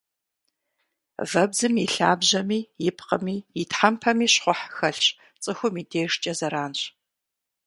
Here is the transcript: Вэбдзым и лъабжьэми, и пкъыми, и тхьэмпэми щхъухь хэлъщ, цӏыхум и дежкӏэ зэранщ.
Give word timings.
Вэбдзым 1.31 1.73
и 1.85 1.85
лъабжьэми, 1.93 2.59
и 2.87 2.89
пкъыми, 2.97 3.37
и 3.61 3.63
тхьэмпэми 3.69 4.27
щхъухь 4.33 4.65
хэлъщ, 4.77 5.07
цӏыхум 5.41 5.75
и 5.81 5.83
дежкӏэ 5.89 6.33
зэранщ. 6.39 6.79